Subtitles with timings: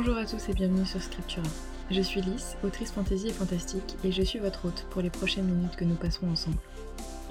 [0.00, 1.48] Bonjour à tous et bienvenue sur Scriptura.
[1.90, 5.46] Je suis Lys, autrice fantasy et fantastique, et je suis votre hôte pour les prochaines
[5.46, 6.58] minutes que nous passerons ensemble.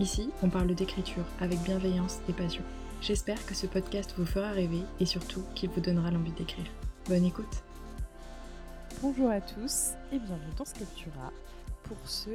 [0.01, 2.63] Ici, on parle d'écriture avec bienveillance et passion.
[2.99, 6.65] J'espère que ce podcast vous fera rêver et surtout qu'il vous donnera l'envie d'écrire.
[7.07, 7.63] Bonne écoute
[9.01, 11.31] Bonjour à tous et bienvenue dans Scriptura
[11.83, 12.31] pour ce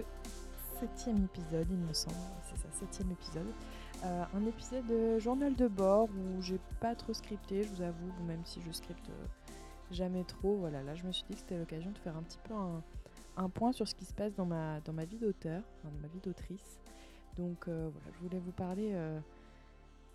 [0.81, 2.17] septième épisode, il me semble,
[2.49, 3.53] c'est ça, septième épisode.
[4.03, 8.11] Euh, un épisode de journal de bord où j'ai pas trop scripté, je vous avoue,
[8.27, 9.53] même si je scripte euh,
[9.93, 10.57] jamais trop.
[10.57, 12.55] Voilà, là je me suis dit que c'était l'occasion de faire un petit peu
[13.37, 16.09] un, point sur ce qui se passe dans ma, dans ma vie d'auteur, dans ma
[16.09, 16.81] vie d'autrice.
[17.37, 19.19] Donc euh, voilà, je voulais vous parler euh,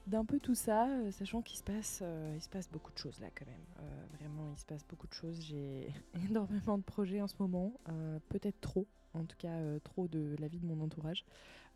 [0.05, 2.03] d'un peu tout ça, euh, sachant qu'il se passe,
[2.36, 3.66] il se passe beaucoup de choses là quand même.
[4.20, 5.41] vraiment, il se passe beaucoup de choses.
[5.41, 5.91] J'ai
[6.30, 7.73] énormément de projets en ce moment,
[8.30, 11.25] peut-être trop, en tout cas trop de la vie de mon entourage.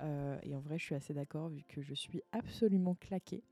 [0.02, 3.44] et en vrai, je suis assez d'accord vu que je suis absolument claquée.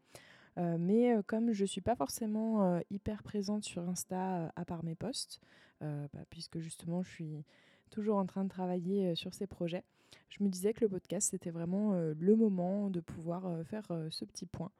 [0.57, 4.65] Euh, mais euh, comme je ne suis pas forcément euh, hyper présente sur Insta à
[4.65, 5.39] part mes posts,
[5.81, 7.43] bah, puisque justement je suis
[7.89, 9.85] toujours en train de travailler sur ces projets,
[10.27, 14.45] je me disais que le podcast c'était vraiment le moment de pouvoir faire ce petit
[14.45, 14.71] point,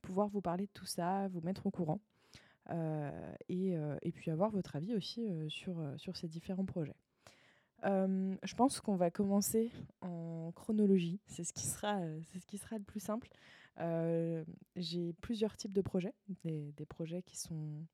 [0.00, 2.00] pouvoir vous parler de tout ça, vous mettre au courant.
[3.50, 3.76] Et,
[4.14, 6.96] puis avoir votre avis aussi sur, sur ces différents projets.
[7.84, 12.84] je pense qu'on va commencer en chronologie, c'est ce, qui c'est ce qui sera le
[12.84, 13.28] plus simple.
[13.80, 17.84] Euh, j'ai plusieurs types de projets, des, projets qui sont,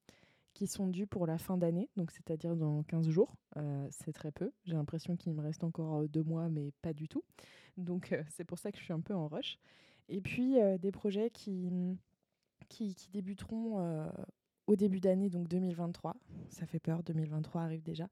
[0.54, 3.34] qui sont dus pour la fin d'année, donc c'est-à-dire dans 15 jours.
[3.56, 4.52] Euh, c'est très peu.
[4.64, 7.24] J'ai l'impression qu'il me reste encore euh, deux mois, mais pas du tout.
[7.76, 9.58] Donc c'est pour ça que je suis un peu en rush.
[10.08, 11.70] Et puis des projets qui,
[12.68, 14.10] qui, débuteront
[14.66, 16.16] au début d'année, donc 2023.
[16.50, 18.08] Ça fait peur, 2023 arrive déjà.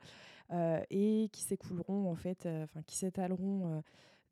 [0.88, 3.82] et qui s'écouleront, en fait, enfin, qui s'étaleront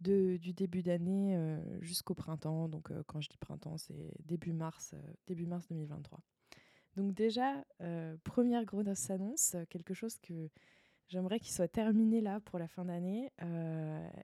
[0.00, 2.68] du début d'année euh, jusqu'au printemps.
[2.68, 6.20] Donc euh, quand je dis printemps, c'est début mars, euh, début mars 2023.
[6.96, 7.64] Donc déjà,
[8.24, 10.50] première grosse annonce, quelque chose que
[11.06, 13.30] j'aimerais qu'il soit terminé là pour la fin d'année.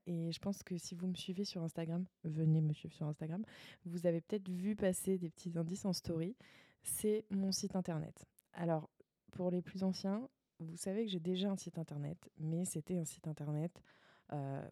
[0.06, 3.44] et je pense que si vous me suivez sur Instagram, venez me suivre sur Instagram,
[3.84, 6.34] vous avez peut-être vu passer des petits indices en story.
[6.82, 8.26] C'est mon site internet.
[8.54, 8.90] Alors,
[9.30, 13.04] pour les plus anciens, vous savez que j'ai déjà un site internet, mais c'était un
[13.04, 13.80] site internet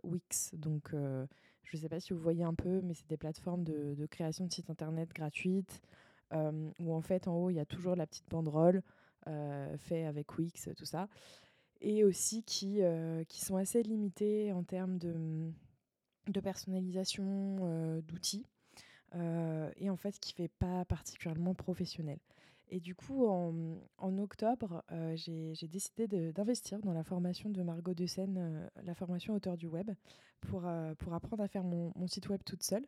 [0.02, 0.54] Wix.
[0.54, 1.26] Donc, euh,
[1.64, 4.46] je ne sais pas si vous voyez un peu, mais c'est des plateformes de, création
[4.46, 5.80] de sites internet gratuites
[6.32, 8.82] euh, où en fait, en haut, il y a toujours la petite banderole
[9.78, 11.08] fait avec Wix, tout ça.
[11.80, 12.80] Et aussi qui,
[13.28, 15.14] qui sont assez limités en termes de,
[16.26, 18.44] de personnalisation d'outils.
[19.14, 22.18] et en fait, qui fait pas particulièrement professionnel.
[22.74, 28.06] Et du coup, en, octobre, euh, j'ai décidé d'investir dans la formation de Margot de
[28.06, 29.90] Seine, euh, la formation auteur du web,
[30.40, 32.86] pour, euh, pour apprendre à faire mon, site web toute seule.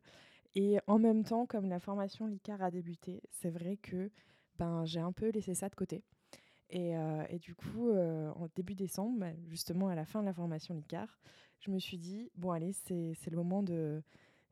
[0.54, 4.10] Et en même temps, comme la formation LICAR a débuté, c'est vrai que
[4.58, 6.02] ben, j'ai un peu laissé ça de côté.
[6.70, 6.92] Et,
[7.28, 11.18] et du coup, en début décembre, justement à la fin de la formation LICAR,
[11.60, 14.02] je me suis dit, bon allez, c'est le moment de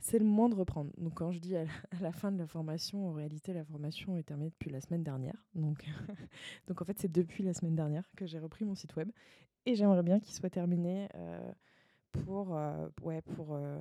[0.03, 0.91] c'est le moment de reprendre.
[0.99, 1.65] Donc quand je dis à
[2.01, 5.47] la, fin de la formation, en réalité la formation est terminée depuis la semaine dernière.
[5.55, 5.85] Donc,
[6.67, 9.11] donc en fait c'est depuis la semaine dernière que j'ai repris mon site web
[9.65, 11.53] et j'aimerais bien qu'il soit terminé euh,
[12.11, 13.81] pour, euh, ouais, pour euh,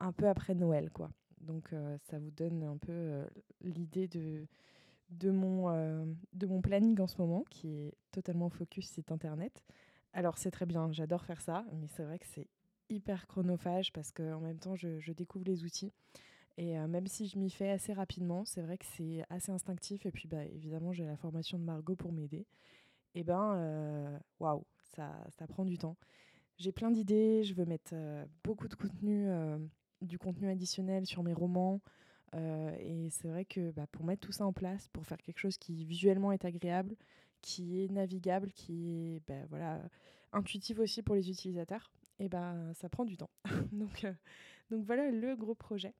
[0.00, 0.90] un peu après Noël.
[0.90, 1.10] quoi.
[1.40, 3.22] Donc ça vous donne un peu
[3.60, 4.46] l'idée de,
[5.10, 5.68] de, mon,
[6.32, 9.62] de mon planning en ce moment qui est totalement focus site internet.
[10.14, 12.48] Alors c'est très bien, j'adore faire ça, mais c'est vrai que c'est
[12.88, 15.92] hyper chronophage parce qu'en même temps, je, découvre les outils.
[16.56, 20.06] Et euh, même si je m'y fais assez rapidement, c'est vrai que c'est assez instinctif.
[20.06, 22.46] Et puis, bah, évidemment, j'ai la formation de Margot pour m'aider.
[23.14, 24.64] Et ben, euh, waouh,
[24.94, 25.96] ça, ça prend du temps.
[26.56, 27.42] J'ai plein d'idées.
[27.42, 29.28] Je veux mettre euh, beaucoup de contenu,
[30.02, 31.80] du contenu additionnel sur mes romans.
[32.34, 35.58] et c'est vrai que bah, pour mettre tout ça en place, pour faire quelque chose
[35.58, 36.96] qui visuellement est agréable,
[37.40, 39.82] qui est navigable, qui est bah, voilà,
[40.32, 41.90] intuitif aussi pour les utilisateurs,
[42.24, 43.30] et ben ça prend du temps.
[43.72, 44.12] donc, euh,
[44.70, 45.94] donc voilà le gros projet.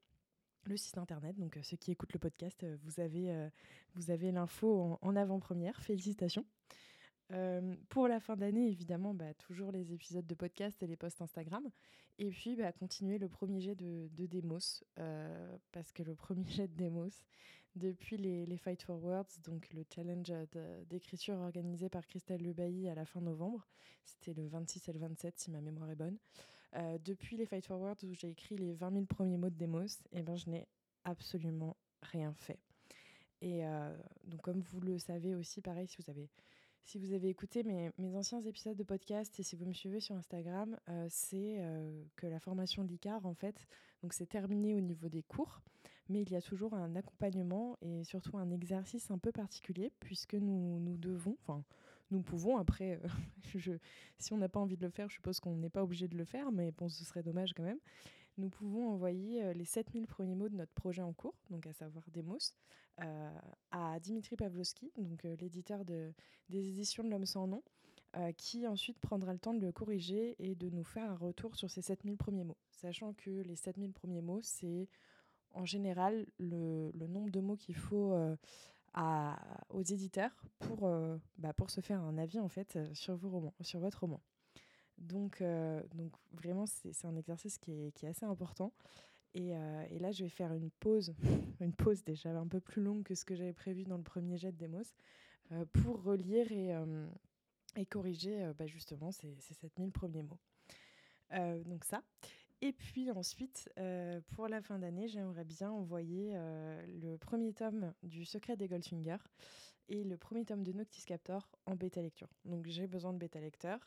[0.66, 3.30] Le site internet, donc euh, ceux qui écoutent le podcast, euh, vous avez,
[4.08, 5.80] avez l'info en avant-première.
[5.80, 6.46] Félicitations.
[7.88, 11.68] Pour la fin d'année, évidemment, bah, toujours les épisodes de podcast et les posts Instagram.
[12.18, 16.48] Et puis, bah, continuer le premier jet de, de Demos, euh, parce que le premier
[16.48, 17.10] jet de Demos,
[17.76, 20.32] depuis les, Fight for Words, donc le challenge
[20.88, 23.66] d'écriture organisé par Christelle Lebailly à la fin novembre,
[24.04, 26.16] c'était le 26 et le 27 si ma mémoire est bonne.
[26.76, 29.56] Euh, depuis les Fight for Words où j'ai écrit les 20 000 premiers mots de
[29.56, 30.66] Demos, et eh ben, je n'ai
[31.04, 32.58] absolument rien fait.
[33.40, 33.62] Et
[34.24, 36.30] donc, comme vous le savez aussi, pareil, si vous avez
[36.84, 40.14] si vous avez écouté mes, anciens épisodes de podcast et si vous me suivez sur
[40.16, 43.66] Instagram, euh, c'est euh, que la formation l'ICAR, en fait,
[44.02, 45.62] donc c'est terminé au niveau des cours,
[46.08, 50.34] mais il y a toujours un accompagnement et surtout un exercice un peu particulier puisque
[50.34, 51.64] nous, nous devons, enfin,
[52.10, 53.00] nous pouvons, après,
[53.54, 53.72] je,
[54.18, 56.16] si on n'a pas envie de le faire, je suppose qu'on n'est pas obligé de
[56.16, 57.80] le faire, mais bon, ce serait dommage quand même
[58.36, 62.04] nous pouvons envoyer les 7000 premiers mots de notre projet en cours, donc à savoir
[62.10, 62.56] Demos,
[63.00, 63.38] euh,
[63.70, 66.12] à Dimitri Pavlovski, donc l'éditeur de,
[66.48, 67.62] des éditions de l'homme sans nom,
[68.36, 71.68] qui ensuite prendra le temps de le corriger et de nous faire un retour sur
[71.68, 72.56] ces 7000 premiers mots.
[72.70, 74.88] Sachant que les 7000 premiers mots, c'est
[75.54, 78.36] en général le, nombre de mots qu'il faut euh,
[79.70, 80.30] aux éditeurs
[80.60, 84.00] pour, euh, bah, pour se faire un avis en fait sur, vos romans, sur votre
[84.00, 84.20] roman.
[84.98, 85.82] Donc, euh,
[86.32, 88.72] vraiment, c'est un exercice qui est, assez important.
[89.34, 89.50] Et,
[89.98, 91.12] là, je vais faire une pause,
[91.60, 94.36] une pause déjà un peu plus longue que ce que j'avais prévu dans le premier
[94.36, 94.84] jet de Demos,
[95.72, 96.72] pour relire et,
[97.76, 100.38] et corriger bah, justement ces, ces 7000 premiers mots.
[101.64, 102.04] donc ça.
[102.60, 107.92] Et puis ensuite, euh, pour la fin d'année, j'aimerais bien envoyer euh, le premier tome
[108.02, 109.18] du Secret des Goldfinger
[109.88, 112.28] et le premier tome de Noctis Captor en bêta lecture.
[112.44, 113.78] Donc j'ai besoin de bêta lecteur.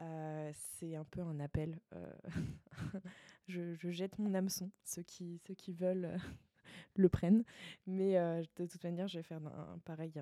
[0.00, 1.78] Euh, c'est un peu un appel.
[3.46, 4.70] je, jette mon hameçon.
[4.84, 6.18] Ceux qui, ceux qui veulent
[6.96, 7.44] le prennent.
[7.86, 8.14] Mais
[8.56, 10.12] de toute manière, je vais faire un, pareil,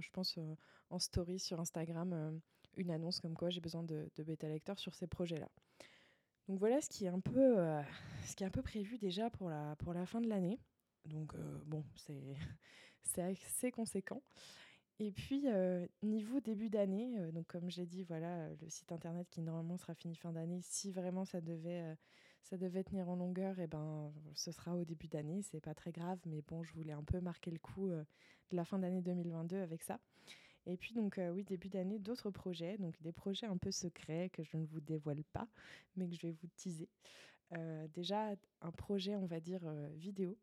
[0.00, 0.38] je pense,
[0.90, 2.40] en story sur Instagram,
[2.76, 5.48] une annonce comme quoi j'ai besoin de, de bêta lecteur sur ces projets-là.
[6.48, 7.82] Donc voilà ce qui est un peu, euh,
[8.26, 10.58] ce qui est un peu prévu déjà pour la, pour la fin de l'année.
[11.04, 14.22] Donc euh, bon, c'est assez conséquent.
[14.98, 19.40] Et puis euh, niveau début d'année, donc comme j'ai dit, voilà le site internet qui
[19.40, 20.60] normalement sera fini fin d'année.
[20.62, 21.96] Si vraiment ça devait,
[22.42, 25.42] ça devait tenir en longueur, eh ben ce sera au début d'année.
[25.42, 28.64] C'est pas très grave, mais bon, je voulais un peu marquer le coup de la
[28.64, 29.98] fin d'année 2022 avec ça.
[30.66, 34.30] Et puis donc euh, oui, début d'année, d'autres projets, donc des projets un peu secrets
[34.30, 35.48] que je ne vous dévoile pas,
[35.96, 36.88] mais que je vais vous teaser.
[37.52, 40.38] Euh, déjà un projet, on va dire, euh, vidéo.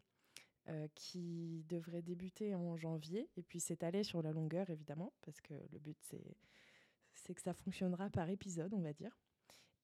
[0.94, 5.80] qui devrait débuter en janvier et puis s'étaler sur la longueur évidemment parce que le
[5.80, 6.38] but c'est
[7.16, 9.18] c'est que ça fonctionnera par épisode on va dire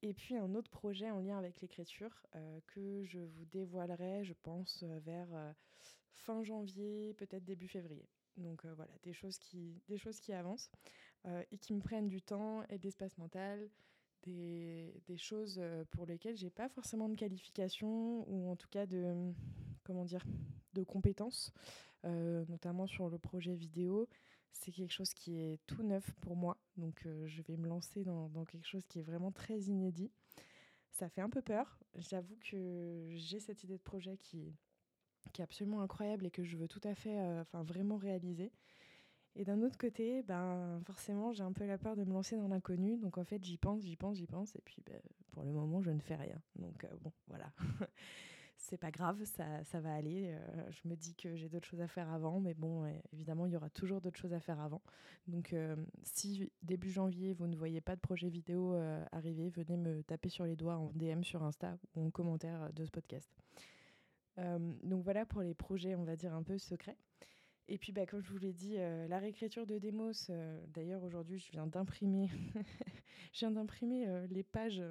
[0.04, 2.28] et puis un autre projet en lien avec l'écriture
[2.68, 5.30] que je vous dévoilerai, je pense, vers
[6.12, 8.08] fin janvier, peut-être début février.
[8.38, 10.70] Donc euh, voilà, des choses qui, des choses qui avancent
[11.26, 13.70] euh, et qui me prennent du temps et de l'espace mental,
[14.24, 18.86] des, des, choses euh, pour lesquelles j'ai pas forcément de qualification ou en tout cas
[18.86, 19.34] de,
[19.84, 20.24] comment dire,
[20.74, 21.54] de compétences,
[22.04, 24.08] notamment sur le projet vidéo.
[24.52, 28.30] C'est quelque chose qui est tout neuf pour moi, donc je vais me lancer dans,
[28.30, 30.12] dans quelque chose qui est vraiment très inédit.
[30.92, 31.78] Ça fait un peu peur.
[31.96, 34.56] J'avoue que j'ai cette idée de projet qui,
[35.34, 38.52] qui est absolument incroyable et que je veux tout à fait, euh, enfin vraiment réaliser.
[39.38, 42.48] Et d'un autre côté, ben forcément, j'ai un peu la peur de me lancer dans
[42.48, 42.98] l'inconnu.
[42.98, 44.56] Donc en fait, j'y pense, j'y pense, j'y pense.
[44.56, 45.00] Et puis ben,
[45.32, 46.42] pour le moment, je ne fais rien.
[46.56, 47.52] Donc euh, bon, voilà.
[48.58, 50.30] c'est pas grave, ça, ça va aller.
[50.30, 52.40] Euh, je me dis que j'ai d'autres choses à faire avant.
[52.40, 54.82] Mais bon, évidemment, il y aura toujours d'autres choses à faire avant.
[55.28, 55.54] Donc
[56.04, 58.76] si début janvier, vous ne voyez pas de projet vidéo
[59.12, 62.86] arriver, venez me taper sur les doigts en DM sur Insta ou en commentaire de
[62.86, 63.30] ce podcast.
[64.40, 66.98] Euh, donc voilà pour les projets, on va dire, un peu secrets.
[67.68, 71.04] Et puis, bah, comme je vous l'ai dit, euh, la réécriture de Demos, euh, d'ailleurs
[71.04, 72.30] aujourd'hui, je viens d'imprimer,
[74.30, 74.84] les pages,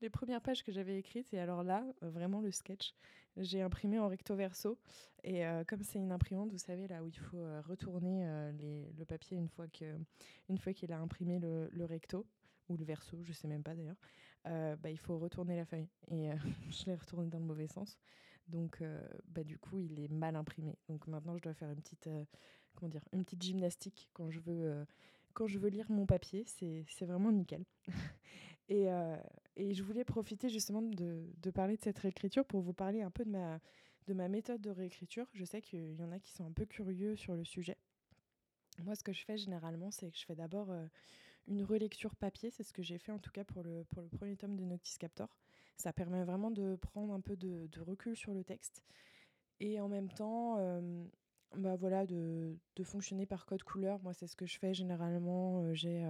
[0.00, 1.32] les premières pages que j'avais écrites.
[1.32, 2.94] Et alors là, vraiment le sketch,
[3.36, 4.78] j'ai imprimé en recto verso.
[5.22, 9.48] Et comme c'est une imprimante, vous savez, là où il faut retourner le papier une
[9.48, 9.96] fois qu'il
[10.74, 12.26] qu'il a imprimé le, recto,
[12.68, 13.96] ou le verso, je sais même pas d'ailleurs,
[14.44, 15.88] bah, il faut retourner la feuille.
[16.08, 16.30] Et
[16.70, 17.98] je l'ai retourné dans le mauvais sens.
[18.48, 20.76] Donc, euh, bah, du coup, il est mal imprimé.
[20.88, 22.08] Donc maintenant, je dois faire une petite,
[22.74, 24.86] comment dire, une petite gymnastique quand je veux,
[25.34, 26.44] quand je veux lire mon papier.
[26.46, 27.64] C'est vraiment nickel.
[28.68, 28.86] et,
[29.56, 33.10] et, je voulais profiter justement de, de, parler de cette réécriture pour vous parler un
[33.10, 33.60] peu de ma,
[34.08, 35.26] de ma méthode de réécriture.
[35.34, 37.76] Je sais qu'il y en a qui sont un peu curieux sur le sujet.
[38.82, 40.86] Moi, ce que je fais généralement, c'est que je fais d'abord euh,
[41.46, 42.50] une relecture papier.
[42.50, 44.64] C'est ce que j'ai fait en tout cas pour le, pour le premier tome de
[44.64, 45.28] Noctis Captor.
[45.78, 48.84] Ça permet vraiment de prendre un peu de, recul sur le texte
[49.60, 51.04] et en même temps euh,
[51.56, 54.00] bah voilà, de, fonctionner par code couleur.
[54.02, 55.62] Moi, c'est ce que je fais généralement.
[55.62, 56.04] Euh, j'ai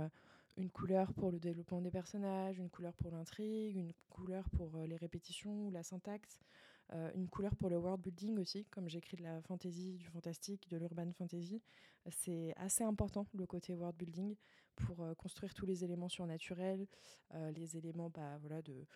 [0.57, 4.97] une couleur pour le développement des personnages, une couleur pour l'intrigue, une couleur pour les
[4.97, 6.41] répétitions ou la syntaxe,
[6.95, 10.69] euh, une couleur pour le world building aussi, comme j'écris de la fantasy, du fantastique,
[10.71, 11.61] de l'urban fantasy.
[12.11, 14.35] C'est assez important le côté world building
[14.75, 16.87] pour euh, construire tous les éléments surnaturels,
[17.35, 18.87] euh, les éléments bah, voilà, de,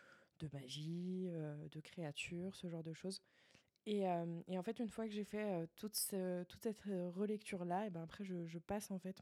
[0.43, 1.29] de magie,
[1.71, 3.23] de créatures, ce genre de choses.
[3.87, 4.05] Et,
[4.47, 5.97] et, en fait, une fois que j'ai fait toute,
[6.49, 6.83] toute, cette
[7.15, 9.21] relecture-là, et ben après, je, passe en fait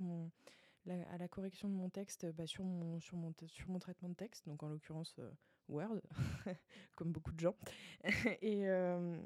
[0.88, 2.98] à la correction de mon texte bah, sur, mon,
[3.78, 5.18] traitement de texte, donc en l'occurrence
[5.70, 6.00] Word,
[6.96, 7.54] comme beaucoup de gens.
[8.42, 9.16] et, euh,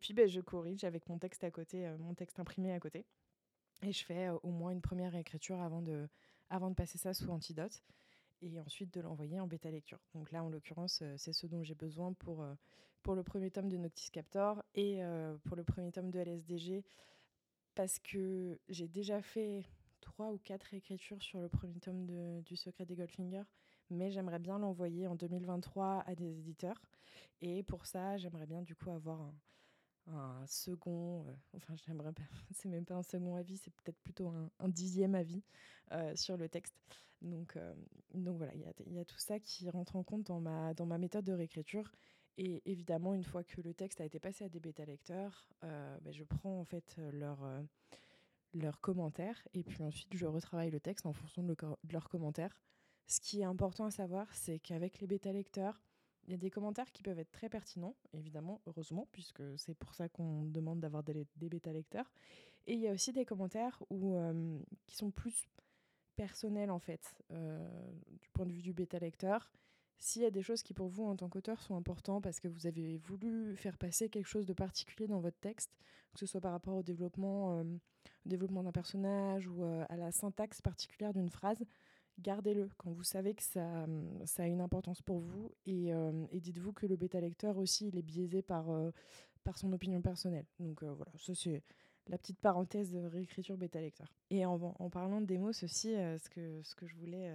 [0.00, 3.06] puis, ben, je corrige avec mon texte à côté, euh, mon texte imprimé à côté.
[3.82, 6.08] Et je fais euh, au moins une première écriture avant de,
[6.50, 7.82] avant de passer ça sous antidote
[8.42, 10.00] et ensuite de l'envoyer en bêta lecture.
[10.14, 12.46] Donc là, en l'occurrence, c'est ce dont j'ai besoin pour,
[13.02, 15.00] pour le premier tome de Noctis Captor et
[15.44, 16.84] pour le premier tome de LSDG
[17.78, 19.64] parce que j'ai déjà fait
[20.00, 23.44] trois ou quatre écritures sur le premier tome de, du Secret des Goldfinger,
[23.88, 26.80] mais j'aimerais bien l'envoyer en 2023 à des éditeurs.
[27.40, 29.34] Et pour ça, j'aimerais bien du coup avoir un,
[30.14, 32.22] un second, euh, enfin j'aimerais pas,
[32.54, 35.42] c'est même pas un second avis, c'est peut-être plutôt un, dixième avis
[35.92, 36.74] euh, sur le texte.
[37.20, 37.74] Donc, euh,
[38.14, 40.98] donc voilà, il y, a, tout ça qui rentre en compte dans ma, dans ma
[40.98, 41.90] méthode de réécriture.
[42.36, 46.22] Et évidemment, une fois que le texte a été passé à des bêta-lecteurs, ben, je
[46.22, 47.40] prends en fait leur
[48.54, 52.56] leurs commentaires et puis ensuite je retravaille le texte en fonction de, de leurs commentaires.
[53.08, 55.82] Ce qui est important à savoir, c'est qu'avec les bêta-lecteurs,
[56.28, 59.94] il y a des commentaires qui peuvent être très pertinents, évidemment, heureusement, puisque c'est pour
[59.94, 62.12] ça qu'on demande d'avoir des, bêta-lecteurs.
[62.66, 64.14] Et il y a aussi des commentaires où,
[64.86, 65.48] qui sont plus
[66.16, 67.66] personnels, en fait, euh,
[68.20, 69.50] du point de vue du bêta-lecteur.
[69.98, 72.48] S'il y a des choses qui, pour vous, en tant qu'auteur, sont importantes parce que
[72.48, 75.78] vous avez voulu faire passer quelque chose de particulier dans votre texte,
[76.12, 77.64] que ce soit par rapport au développement, au
[78.26, 81.64] développement d'un personnage ou à la syntaxe particulière d'une phrase,
[82.20, 83.86] gardez-le quand vous savez que ça,
[84.38, 88.02] a une importance pour vous et, euh, dites-vous que le bêta lecteur aussi il est
[88.02, 88.90] biaisé par, euh,
[89.56, 90.44] son opinion personnelle.
[90.58, 91.62] Donc euh, voilà, ça c'est
[92.06, 94.12] la petite parenthèse de réécriture bêta lecteur.
[94.28, 94.58] Et en,
[94.90, 97.34] parlant de démos ceci, ce, que, ce, que je voulais,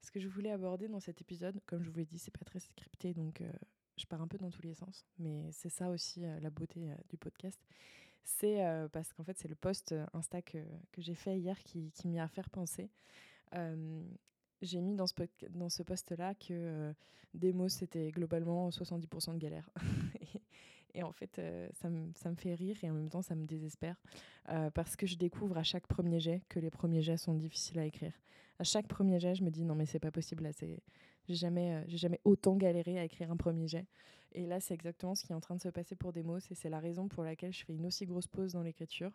[0.00, 2.44] ce que je voulais aborder dans cet épisode, comme je vous l'ai dit, c'est pas
[2.44, 3.42] très scripté donc
[3.98, 7.18] je pars un peu dans tous les sens, mais c'est ça aussi la beauté du
[7.18, 7.60] podcast.
[8.24, 10.58] C'est parce qu'en fait, c'est le post Insta que,
[10.90, 12.88] que j'ai fait hier qui, qui m'y a fait penser.
[14.62, 15.14] J'ai mis dans ce,
[15.50, 16.92] dans ce post-là que euh,
[17.34, 19.68] Demos, c'était globalement 70% de galère.
[20.94, 21.40] et, en fait,
[21.72, 23.96] ça, me, ça, me, fait rire et en même temps, ça me désespère.
[24.74, 27.86] parce que je découvre à chaque premier jet que les premiers jets sont difficiles à
[27.86, 28.12] écrire.
[28.58, 30.44] À chaque premier jet, je me dis non, mais c'est pas possible.
[30.44, 30.80] Là, c'est...
[31.28, 33.86] J'ai jamais, j'ai jamais autant galéré à écrire un premier jet.
[34.32, 36.38] Et là, c'est exactement ce qui est en train de se passer pour Demos.
[36.50, 39.10] Et c'est la raison pour laquelle je fais une aussi grosse pause dans l'écriture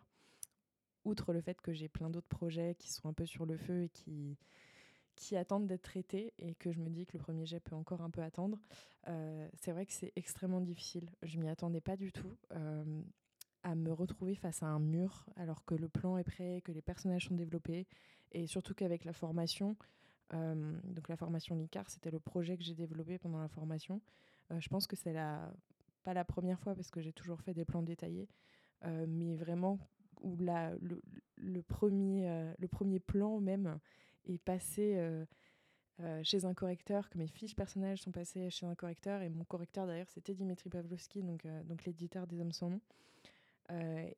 [1.08, 3.84] outre le fait que j'ai plein d'autres projets qui sont un peu sur le feu
[3.84, 4.36] et qui,
[5.36, 8.10] attendent d'être traités et que je me dis que le premier jet peut encore un
[8.10, 8.58] peu attendre,
[9.08, 11.10] euh, c'est vrai que c'est extrêmement difficile.
[11.22, 12.36] Je m'y attendais pas du tout.
[12.52, 13.02] Euh,
[13.64, 16.80] à me retrouver face à un mur alors que le plan est prêt, que les
[16.80, 17.88] personnages sont développés
[18.30, 19.76] et surtout qu'avec la formation,
[20.32, 24.00] euh, donc la formation LICAR, c'était le projet que j'ai développé pendant la formation.
[24.56, 25.52] je pense que c'est la
[26.04, 28.28] pas la première fois parce que j'ai toujours fait des plans détaillés,
[28.84, 29.78] mais vraiment
[30.20, 30.72] où la,
[31.36, 33.78] le, premier, euh, le premier plan même
[34.26, 35.24] est passé euh,
[36.00, 39.44] euh, chez un correcteur, que mes fiches personnelles sont passées chez un correcteur, et mon
[39.44, 42.80] correcteur d'ailleurs c'était Dimitri Pavlovski, donc, donc l'éditeur des Hommes sans nom.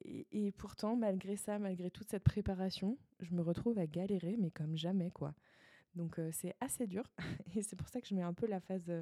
[0.04, 4.52] Et, et, pourtant, malgré ça, malgré toute cette préparation, je me retrouve à galérer, mais
[4.52, 5.34] comme jamais, quoi.
[5.96, 7.10] Donc c'est assez dur,
[7.56, 8.92] et c'est pour ça que je mets un peu la phase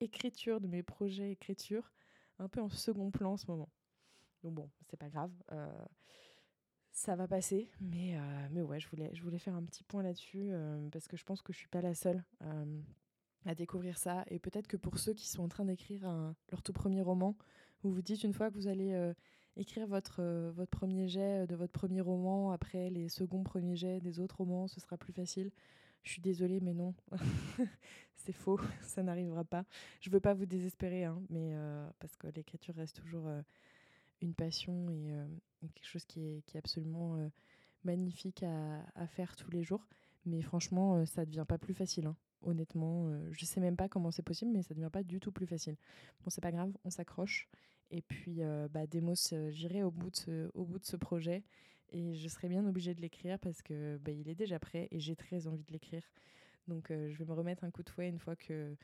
[0.00, 1.92] écriture de mes projets écriture
[2.40, 3.68] un peu en second plan en ce moment.
[4.42, 5.30] Donc bon, c'est pas grave
[6.94, 7.68] ça va passer.
[7.80, 11.24] Mais, euh, mais ouais, je voulais, faire un petit point là-dessus euh, parce que je
[11.24, 12.80] pense que je suis pas la seule euh,
[13.44, 14.24] à découvrir ça.
[14.28, 16.08] Et peut-être que pour ceux qui sont en train d'écrire
[16.50, 17.36] leur tout premier roman,
[17.82, 19.12] vous vous dites une fois que vous allez
[19.56, 20.22] écrire votre,
[20.54, 24.68] votre premier jet de votre premier roman, après les seconds premiers jets des autres romans,
[24.68, 25.50] ce sera plus facile.
[26.04, 26.94] Je suis désolée, mais non,
[28.14, 29.64] c'est faux, ça n'arrivera pas.
[30.00, 31.54] Je veux pas vous désespérer, hein, mais
[31.98, 33.28] parce que l'écriture reste toujours
[34.20, 35.12] une passion et,
[35.68, 37.28] quelque chose qui est, absolument euh,
[37.84, 39.86] magnifique à, faire tous les jours.
[40.26, 42.06] Mais franchement, euh, ça ne devient pas plus facile.
[42.06, 42.16] Hein.
[42.42, 45.20] Honnêtement, euh, je sais même pas comment c'est possible, mais ça ne devient pas du
[45.20, 45.76] tout plus facile.
[46.22, 47.48] Bon, c'est pas grave, on s'accroche.
[47.90, 48.40] Et puis,
[48.70, 49.14] bah, Demos,
[49.50, 51.44] j'irai au, bout de ce, au bout de ce projet.
[51.90, 54.98] Et je serai bien obligée de l'écrire parce que bah, il est déjà prêt et
[54.98, 56.02] j'ai très envie de l'écrire.
[56.66, 58.74] Donc, je vais me remettre un coup de fouet une fois que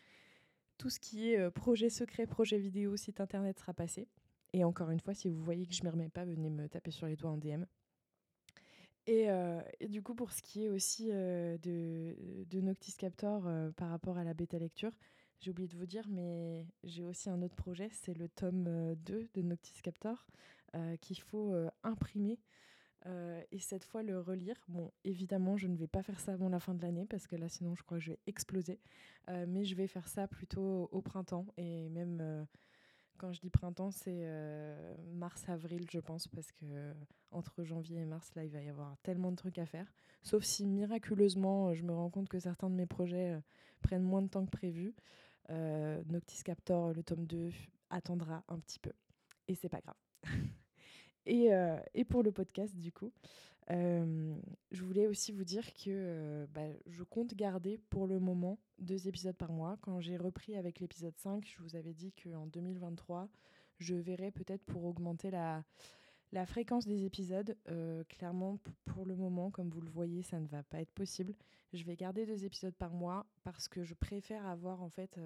[0.78, 4.06] tout ce qui est projet secret, projet vidéo, site internet sera passé.
[4.52, 6.68] Et encore une fois, si vous voyez que je ne m'y remets pas, venez me
[6.68, 7.64] taper sur les doigts en DM.
[9.08, 13.90] Euh, et, du coup, pour ce qui est aussi euh, de, Noctis Captor euh, par
[13.90, 14.92] rapport à la bêta lecture,
[15.40, 19.30] j'ai oublié de vous dire, mais j'ai aussi un autre projet, c'est le tome 2
[19.34, 20.26] de Noctis Captor
[21.00, 22.38] qu'il faut imprimer
[23.06, 24.54] et cette fois le relire.
[24.68, 27.36] Bon, évidemment, je ne vais pas faire ça avant la fin de l'année parce que
[27.36, 28.78] là, sinon, je crois que je vais exploser.
[29.48, 32.46] mais je vais faire ça plutôt au printemps et même
[33.20, 36.94] quand je dis printemps, c'est euh, mars-avril, je pense, parce que
[37.30, 39.92] entre janvier et mars, là, il va y avoir tellement de trucs à faire.
[40.22, 43.40] Sauf si miraculeusement, je me rends compte que certains de mes projets euh,
[43.82, 44.94] prennent moins de temps que prévu.
[45.50, 47.50] Euh, Noctis Captor, le tome 2,
[47.90, 48.92] attendra un petit peu.
[49.48, 49.96] Et c'est pas grave.
[51.26, 51.50] et,
[51.94, 53.12] et, pour le podcast, du coup,
[53.70, 59.36] je voulais aussi vous dire que bah, je compte garder pour le moment deux épisodes
[59.36, 59.78] par mois.
[59.82, 63.28] Quand j'ai repris avec l'épisode 5, je vous avais dit qu'en 2023,
[63.78, 65.64] je verrai peut-être pour augmenter la,
[66.46, 67.56] fréquence des épisodes.
[68.08, 71.34] clairement, pour le moment, comme vous le voyez, ça ne va pas être possible.
[71.72, 75.20] Je vais garder deux épisodes par mois parce que je préfère avoir en fait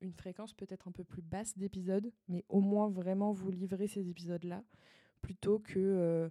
[0.00, 4.08] une fréquence peut-être un peu plus basse d'épisodes, mais au moins vraiment vous livrer ces
[4.08, 4.64] épisodes-là,
[5.20, 6.30] plutôt que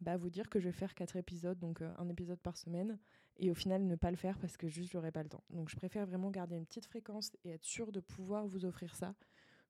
[0.00, 2.98] bah, vous dire que je vais faire quatre épisodes, donc euh, un épisode par semaine,
[3.36, 5.44] et au final ne pas le faire parce que juste j'aurais pas le temps.
[5.50, 8.94] Donc je préfère vraiment garder une petite fréquence et être sûr de pouvoir vous offrir
[8.94, 9.14] ça,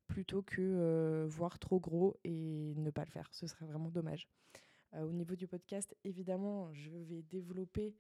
[0.07, 3.29] plutôt que euh, voir trop gros et ne pas le faire.
[3.33, 4.29] Ce serait vraiment dommage.
[4.95, 7.95] au niveau du podcast, évidemment, je vais développer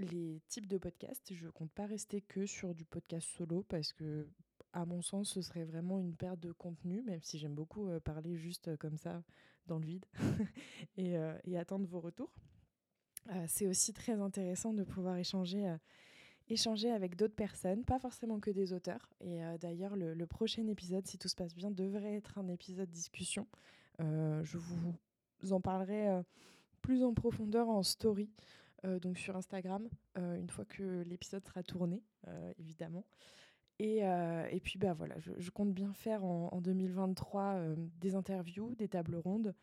[0.00, 1.32] les types de podcasts.
[1.32, 4.26] Je compte pas rester que sur du podcast solo parce que,
[4.72, 8.00] à mon sens, ce serait vraiment une perte de contenu, même si j'aime beaucoup euh,
[8.00, 9.22] parler juste euh, comme ça
[9.66, 10.06] dans le vide
[10.96, 12.32] et, euh, et, attendre vos retours.
[13.46, 15.76] c'est aussi très intéressant de pouvoir échanger,
[16.48, 19.08] échanger avec d'autres personnes, pas forcément que des auteurs.
[19.20, 23.46] Et d'ailleurs, le, prochain épisode, si tout se passe bien, devrait être un épisode discussion.
[24.00, 26.22] je vous en parlerai
[26.80, 28.30] plus en profondeur en story.
[28.82, 32.02] Donc sur Instagram, une fois que l'épisode sera tourné,
[32.58, 33.04] évidemment.
[33.82, 34.00] Et,
[34.50, 37.62] et, puis bah voilà, je, compte bien faire en, 2023
[37.98, 39.54] des interviews, des tables rondes,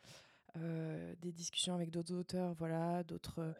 [0.55, 3.53] des discussions avec d'autres auteurs, voilà, d'autres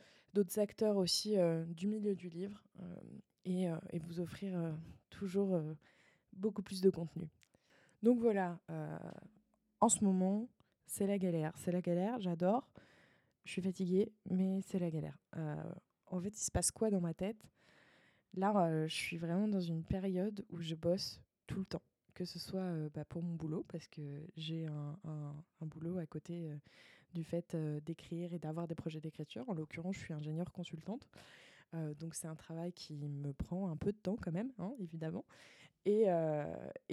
[0.58, 1.36] acteurs aussi
[1.68, 2.64] du milieu du livre,
[3.46, 3.68] et,
[4.00, 4.76] vous offrir
[5.12, 5.62] toujours
[6.34, 7.30] beaucoup plus de contenu.
[8.02, 8.58] Donc voilà,
[9.80, 10.50] en ce moment,
[10.88, 12.68] c'est la galère, c'est la galère, j'adore
[13.48, 15.18] je suis fatiguée, mais c'est la galère.
[15.38, 15.56] Euh,
[16.08, 17.42] en fait, il se passe quoi dans ma tête?
[18.38, 21.82] Là, euh, je suis vraiment dans une période où je bosse tout le temps,
[22.14, 24.02] que ce soit euh, bah, pour mon boulot, parce que
[24.38, 26.50] j'ai un, boulot à côté
[27.14, 29.44] du fait d'écrire et d'avoir des projets d'écriture.
[29.50, 31.10] En l'occurrence, je suis ingénieure consultante.
[32.00, 35.26] donc c'est un travail qui me prend un peu de temps quand même, hein, évidemment.
[35.86, 36.06] Et,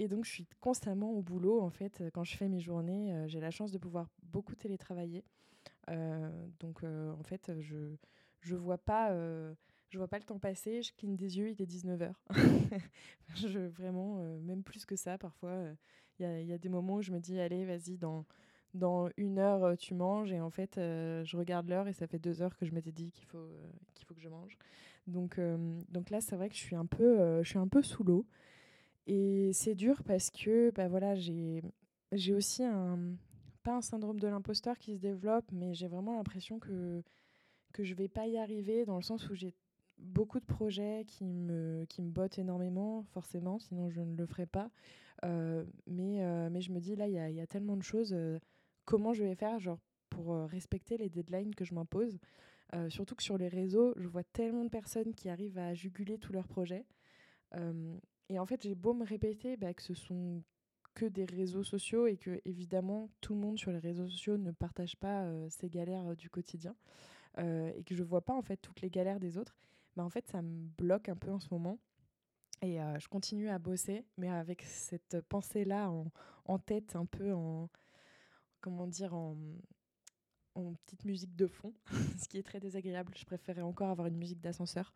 [0.09, 1.61] donc je suis constamment au boulot.
[1.61, 5.23] En fait, quand je fais mes journées, j'ai la chance de pouvoir beaucoup télétravailler.
[5.89, 6.29] Euh,
[6.59, 7.95] donc euh, en fait, je
[8.41, 9.53] je vois pas euh,
[9.89, 12.13] je vois pas le temps passer, je cligne des yeux, il est 19h.
[13.35, 15.55] je, vraiment, même plus que ça, parfois,
[16.19, 18.25] il y, a des moments où je me dis, allez, vas-y, dans,
[18.73, 22.41] dans une heure, tu manges, et en fait, je regarde l'heure, et ça fait deux
[22.41, 23.47] heures que je m'étais dit qu'il faut,
[23.93, 24.57] qu'il faut que je mange.
[25.07, 25.39] Donc,
[25.89, 28.25] donc là, c'est vrai que je suis un peu, je suis un peu sous l'eau,
[29.07, 33.15] et c'est dur parce que, bah voilà, j'ai aussi un,
[33.63, 37.03] pas un syndrome de l'imposteur qui se développe, mais j'ai vraiment l'impression que,
[37.73, 39.53] que je vais pas y arriver dans le sens où j'ai
[39.97, 44.45] beaucoup de projets qui me, qui me bottent énormément, forcément, sinon je ne le ferai
[44.45, 44.69] pas.
[45.23, 47.83] Euh, mais, euh, mais je me dis, là, il y a, y a, tellement de
[47.83, 48.13] choses.
[48.13, 48.39] Euh,
[48.85, 49.79] comment je vais faire genre,
[50.09, 52.19] pour respecter les deadlines que je m'impose
[52.89, 56.33] Surtout que sur les réseaux, je vois tellement de personnes qui arrivent à juguler tous
[56.33, 56.85] leurs projets.
[58.29, 60.43] et en fait, j'ai beau me répéter bah, que ce sont
[60.93, 64.51] que des réseaux sociaux et que évidemment tout le monde sur les réseaux sociaux ne
[64.51, 66.75] partage pas ces galères du quotidien
[67.37, 69.55] et que je vois pas en fait toutes les galères des autres,
[69.95, 71.79] bah, en fait ça me bloque un peu en ce moment
[72.61, 76.11] et je continue à bosser mais avec cette pensée là en,
[76.45, 77.69] en tête un peu en
[78.61, 79.35] comment dire en,
[80.55, 81.73] en petite musique de fond,
[82.17, 83.13] ce qui est très désagréable.
[83.17, 84.93] Je préférais encore avoir une musique d'ascenseur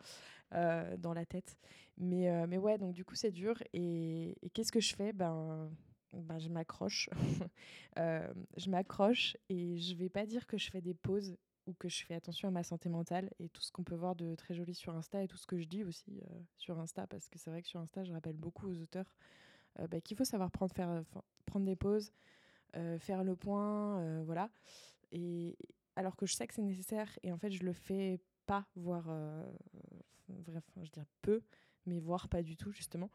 [0.51, 1.57] dans la tête.
[1.97, 3.61] Mais, mais ouais, donc du coup, c'est dur.
[3.73, 5.13] Et, et qu'est-ce que je fais?
[5.13, 5.69] Ben,
[6.13, 7.09] bah, je m'accroche.
[7.97, 11.35] Euh, je m'accroche et je vais pas dire que je fais des pauses
[11.69, 14.15] ou que je fais attention à ma santé mentale et tout ce qu'on peut voir
[14.15, 17.05] de très joli sur Insta et tout ce que je dis aussi euh, sur Insta
[17.07, 19.15] parce que c'est vrai que sur Insta je rappelle beaucoup aux auteurs
[19.79, 21.03] euh, bah, qu'il faut savoir prendre, faire,
[21.45, 22.11] prendre des pauses,
[22.99, 24.51] faire le point, voilà.
[25.11, 25.57] Et
[25.95, 29.11] alors que je sais que c'est nécessaire et en fait je le fais pas, voire
[30.27, 31.41] bref, je dirais peu,
[31.85, 33.09] mais voire pas du tout justement,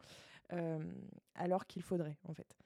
[1.35, 2.57] alors qu'il faudrait en fait.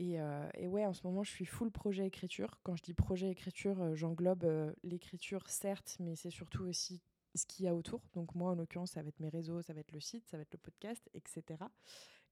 [0.00, 2.58] Euh, et, ouais, en ce moment, je suis full projet écriture.
[2.62, 7.00] Quand je dis projet écriture, euh, j'englobe euh, l'écriture, certes, mais c'est surtout aussi
[7.34, 8.00] ce qu'il y a autour.
[8.14, 10.36] Donc moi, en l'occurrence, ça va être mes réseaux, ça va être le site, ça
[10.36, 11.64] va être le podcast, etc.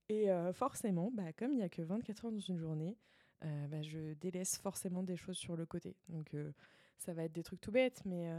[0.09, 2.97] Et forcément, bah, comme il n'y a que 24 heures dans une journée,
[3.41, 5.97] bah, je délaisse forcément des choses sur le côté.
[6.07, 6.33] Donc
[6.97, 8.29] ça va être des trucs tout bêtes, mais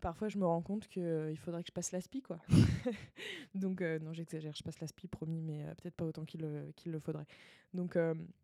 [0.00, 2.38] parfois je me rends compte qu'il euh, faudrait que je passe l'aspi quoi.
[3.54, 7.00] donc euh, non j'exagère, je passe l'aspi promis mais euh, peut-être pas autant qu'il le
[7.00, 7.26] faudrait.
[7.74, 7.98] Donc,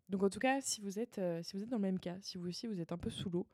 [0.09, 2.37] donc en tout cas si vous, êtes, si vous êtes dans le même cas, si
[2.37, 3.47] vous aussi vous êtes un peu sous l'eau,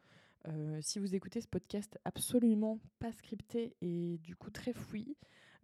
[0.82, 5.16] si vous écoutez ce podcast absolument pas scripté et du coup très fouillis,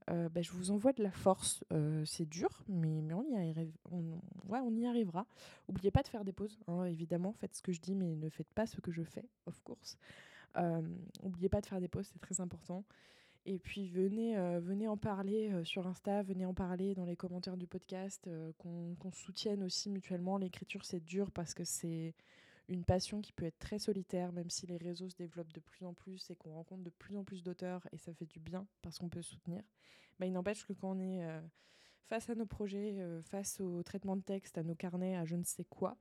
[0.08, 1.65] bah, je vous envoie de la force.
[2.06, 5.28] c'est dur, mais, mais on, y arrive, on, ouais, on y arrivera.
[5.67, 7.34] N'oubliez pas de faire des pauses, hein, évidemment.
[7.34, 9.97] Faites ce que je dis, mais ne faites pas ce que je fais, of course.
[11.24, 12.84] N'oubliez pas de faire des posts, c'est très important.
[13.46, 17.67] Et puis venez, venez en parler sur Insta, venez en parler dans les commentaires du
[17.67, 20.38] podcast, qu'on soutienne aussi mutuellement.
[20.38, 22.13] L'écriture, c'est dur parce que c'est
[22.67, 25.86] une passion qui peut être très solitaire, même si les réseaux se développent de plus
[25.86, 28.67] en plus et qu'on rencontre de plus en plus d'auteurs et ça fait du bien
[28.82, 29.63] parce qu'on peut soutenir.
[30.20, 31.26] Bah, il n'empêche que quand on est
[32.04, 35.43] face à nos projets, face au traitement de texte, à nos carnets, à je ne
[35.43, 35.98] sais quoi,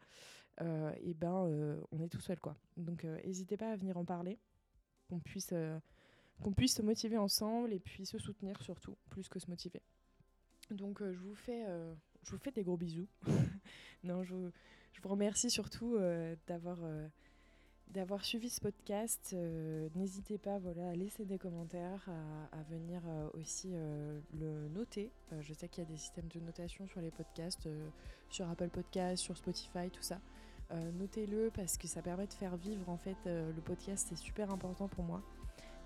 [0.61, 2.57] et ben on est tout seul quoi.
[2.77, 4.41] Donc n'hésitez pas à venir en parler,
[5.09, 5.53] qu'on puisse
[6.43, 9.83] qu'on puisse se motiver ensemble et puis se soutenir surtout, plus que se motiver.
[10.71, 13.09] Donc euh, je, vous fais, euh, je vous fais des gros bisous.
[14.05, 14.51] non, je vous,
[14.93, 16.79] je vous, remercie surtout euh, d'avoir
[17.89, 19.35] d'avoir suivi ce podcast.
[19.95, 22.09] N'hésitez pas voilà, à laisser des commentaires,
[22.51, 23.03] à venir
[23.35, 23.75] aussi
[24.35, 25.13] le noter.
[25.41, 27.69] je sais qu'il y a des systèmes de notation sur les podcasts,
[28.29, 30.21] sur Apple Podcasts, sur Spotify, tout ça.
[30.99, 34.89] Notez-le parce que ça permet de faire vivre en fait le podcast, c'est super important
[34.89, 35.23] pour moi.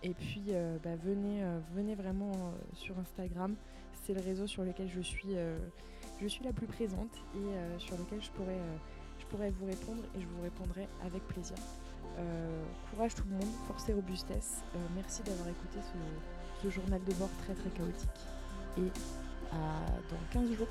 [0.02, 1.58] Et puis euh, bah, venez, euh,
[1.96, 3.54] vraiment euh, sur Instagram.
[4.02, 9.50] C'est le réseau sur lequel je suis, la plus présente et sur lequel je pourrais,
[9.50, 11.56] vous répondre et je vous répondrai avec plaisir.
[12.90, 14.62] courage tout le monde, force et robustesse.
[14.94, 18.08] merci d'avoir écouté ce, ce, journal de bord très très chaotique.
[18.78, 18.90] Et
[19.52, 20.68] à dans 15 jours